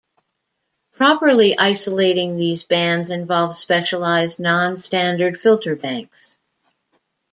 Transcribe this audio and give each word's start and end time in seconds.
Properly 0.93 1.55
isolating 1.59 2.35
these 2.35 2.63
bands 2.63 3.11
involves 3.11 3.61
specialized 3.61 4.39
non-standard 4.39 5.39
filter 5.39 5.75
banks. 5.75 6.39